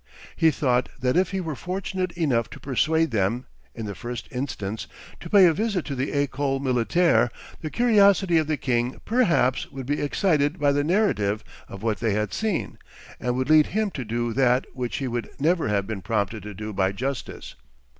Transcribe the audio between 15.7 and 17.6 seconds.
been prompted to do by justice.